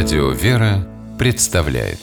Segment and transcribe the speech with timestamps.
[0.00, 0.86] Радио «Вера»
[1.18, 1.98] представляет.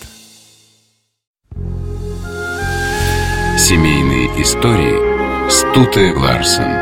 [3.57, 6.73] Семейные истории Стуты Ларсен.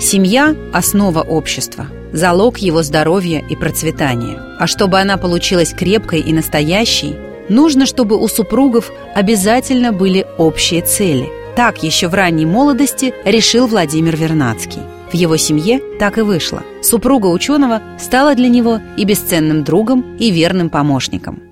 [0.00, 4.38] Семья– основа общества, залог его здоровья и процветания.
[4.58, 7.16] А чтобы она получилась крепкой и настоящей,
[7.50, 14.14] нужно, чтобы у супругов обязательно были общие цели– так еще в ранней молодости решил Владимир
[14.14, 14.82] Вернадский.
[15.10, 16.62] В его семье так и вышло.
[16.82, 21.42] Супруга ученого стала для него и бесценным другом, и верным помощником.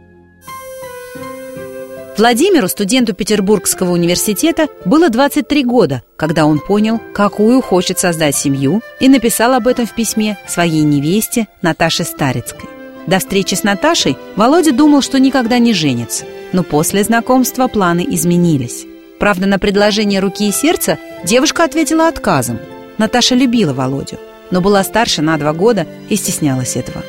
[2.16, 9.08] Владимиру, студенту Петербургского университета, было 23 года, когда он понял, какую хочет создать семью, и
[9.08, 12.68] написал об этом в письме своей невесте Наташе Старицкой.
[13.08, 18.86] До встречи с Наташей Володя думал, что никогда не женится, но после знакомства планы изменились.
[19.18, 22.58] Правда, на предложение руки и сердца девушка ответила отказом.
[22.98, 24.18] Наташа любила Володю,
[24.50, 27.02] но была старше на два года и стеснялась этого.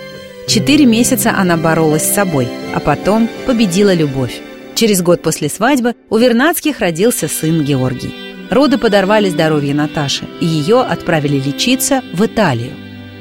[0.48, 4.40] Четыре месяца она боролась с собой, а потом победила любовь.
[4.76, 8.14] Через год после свадьбы у Вернадских родился сын Георгий.
[8.52, 12.74] Роды подорвали здоровье Наташи, и ее отправили лечиться в Италию.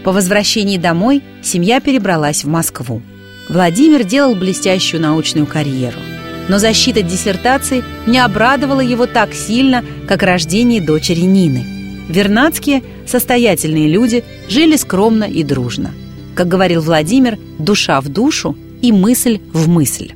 [0.04, 3.00] По возвращении домой семья перебралась в Москву.
[3.48, 5.98] Владимир делал блестящую научную карьеру–
[6.48, 11.64] но защита диссертации не обрадовала его так сильно, как рождение дочери Нины.
[12.08, 15.92] Вернадские, состоятельные люди, жили скромно и дружно.
[16.34, 20.12] Как говорил Владимир, душа в душу и мысль в мысль.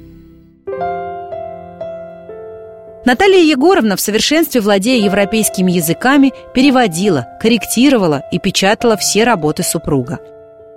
[3.04, 10.18] Наталья Егоровна, в совершенстве владея европейскими языками, переводила, корректировала и печатала все работы супруга.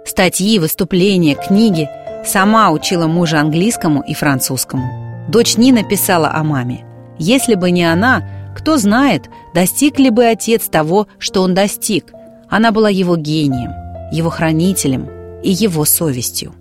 [0.06, 1.90] Статьи, выступления, книги.
[2.26, 5.11] Сама учила мужа английскому и французскому.
[5.32, 6.84] Дочь Нина писала о маме.
[7.18, 12.12] Если бы не она, кто знает, достиг ли бы отец того, что он достиг.
[12.50, 13.72] Она была его гением,
[14.12, 15.10] его хранителем
[15.42, 16.54] и его совестью.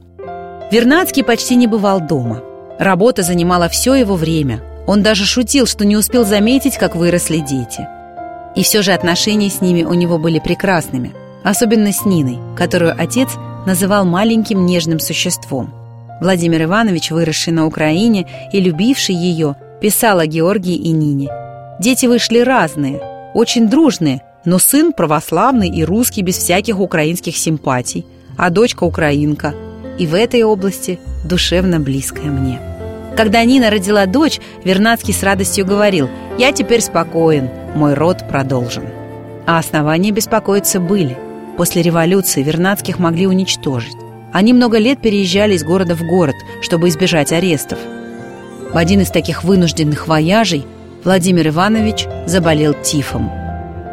[0.70, 2.44] Вернадский почти не бывал дома.
[2.78, 4.62] Работа занимала все его время.
[4.86, 7.88] Он даже шутил, что не успел заметить, как выросли дети.
[8.54, 13.30] И все же отношения с ними у него были прекрасными, особенно с Ниной, которую отец
[13.66, 15.74] называл маленьким нежным существом–
[16.20, 21.30] Владимир Иванович, выросший на Украине и любивший ее, писал о Георгии и Нине.
[21.80, 23.00] Дети вышли разные,
[23.34, 28.04] очень дружные, но сын православный и русский без всяких украинских симпатий,
[28.36, 29.54] а дочка украинка.
[29.98, 32.60] И в этой области душевно близкая мне.
[33.16, 36.08] Когда Нина родила дочь, Вернадский с радостью говорил
[36.38, 38.84] «Я теперь спокоен, мой род продолжен».
[39.46, 41.16] А основания беспокоиться были.
[41.56, 43.96] После революции Вернадских могли уничтожить.
[44.32, 47.78] Они много лет переезжали из города в город, чтобы избежать арестов.
[48.72, 50.64] В один из таких вынужденных вояжей
[51.02, 53.30] Владимир Иванович заболел тифом.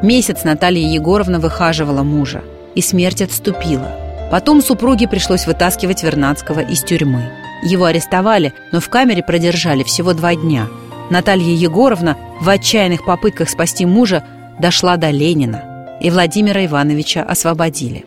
[0.04, 2.44] Месяц Наталья Егоровна выхаживала мужа,
[2.76, 3.90] и смерть отступила.
[4.30, 7.32] Потом супруге пришлось вытаскивать Вернадского из тюрьмы.
[7.64, 10.68] Его арестовали, но в камере продержали всего два дня.
[11.10, 14.24] Наталья Егоровна в отчаянных попытках спасти мужа
[14.60, 18.06] дошла до Ленина, и Владимира Ивановича освободили.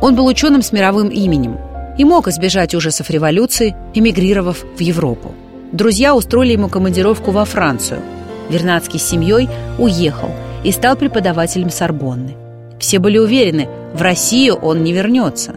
[0.00, 1.58] Он был ученым с мировым именем
[1.98, 5.34] и мог избежать ужасов революции, эмигрировав в Европу.
[5.72, 8.00] Друзья устроили ему командировку во Францию.
[8.48, 10.30] Вернадский с семьей уехал
[10.64, 12.36] и стал преподавателем Сорбонны.
[12.78, 15.56] Все были уверены, в Россию он не вернется.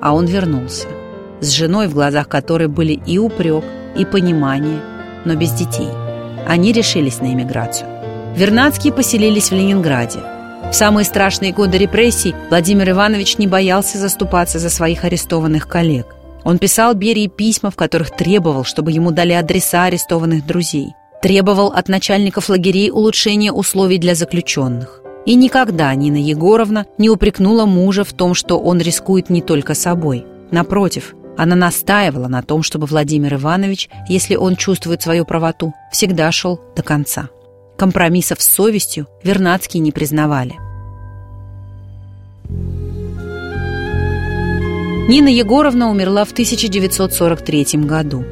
[0.00, 0.88] А он вернулся.
[1.40, 3.64] С женой, в глазах которой были и упрек,
[3.96, 4.80] и понимание,
[5.24, 5.88] но без детей.
[6.46, 7.88] Они решились на эмиграцию.
[8.34, 10.20] Вернадские поселились в Ленинграде–
[10.70, 16.14] в самые страшные годы репрессий Владимир Иванович не боялся заступаться за своих арестованных коллег.
[16.44, 20.94] Он писал Берии письма, в которых требовал, чтобы ему дали адреса арестованных друзей.
[21.20, 25.02] Требовал от начальников лагерей улучшения условий для заключенных.
[25.24, 30.26] И никогда Нина Егоровна не упрекнула мужа в том, что он рискует не только собой.
[30.50, 36.60] Напротив, она настаивала на том, чтобы Владимир Иванович, если он чувствует свою правоту, всегда шел
[36.74, 37.28] до конца.
[37.78, 40.54] Компромиссов с совестью Вернадские не признавали.
[45.08, 48.24] Нина Егоровна умерла в 1943 году.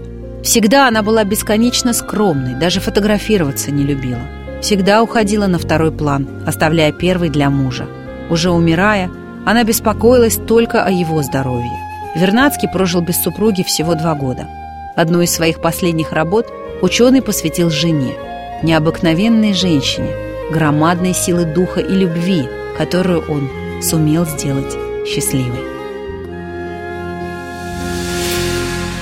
[0.45, 4.23] Всегда она была бесконечно скромной, даже фотографироваться не любила.
[4.63, 7.89] Всегда уходила на второй план, оставляя первый для мужа.
[8.31, 9.11] Уже умирая,
[9.45, 11.77] она беспокоилась только о его здоровье.
[12.15, 14.47] Вернадский прожил без супруги всего два года.
[14.95, 16.47] Одну из своих последних работ
[16.83, 18.15] ученый посвятил жене–
[18.63, 20.11] необыкновенной женщине,
[20.53, 23.49] громадной силы духа и любви, которую он
[23.83, 25.80] сумел сделать счастливой.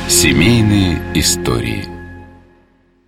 [0.08, 1.87] Семейные истории–